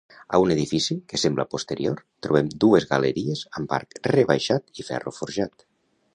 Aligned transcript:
A 0.35 0.37
un 0.43 0.51
edifici, 0.53 0.95
que 1.11 1.19
sembla 1.23 1.45
posterior, 1.51 2.01
trobem 2.27 2.49
dues 2.65 2.89
galeries 2.95 3.45
amb 3.61 3.77
arc 3.79 3.97
rebaixat 4.17 4.75
i 4.83 4.89
ferro 4.91 5.17
forjat. 5.21 5.69